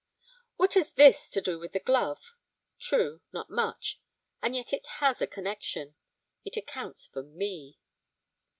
[0.55, 2.35] What has this to do with the glove?
[2.79, 4.01] True, not much,
[4.41, 5.93] and yet it has a connection
[6.43, 7.77] it accounts for me.